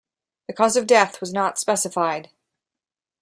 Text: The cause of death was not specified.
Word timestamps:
The 0.47 0.53
cause 0.53 0.77
of 0.77 0.87
death 0.87 1.21
was 1.21 1.31
not 1.31 1.59
specified. 1.59 2.31